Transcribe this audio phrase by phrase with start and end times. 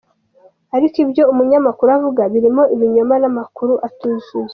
[0.75, 4.49] Ariko ibyo umunyamakuru avuga birimo ibinyoma n’amakuru atuzuye.